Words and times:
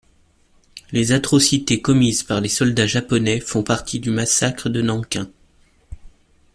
Les 0.91 1.11
atrocités 1.11 1.79
commises 1.83 2.23
par 2.23 2.41
les 2.41 2.49
soldats 2.49 2.87
japonais 2.87 3.39
font 3.39 3.61
partie 3.61 3.99
du 3.99 4.09
massacre 4.09 4.67
de 4.67 4.81
Nankin. 4.81 5.29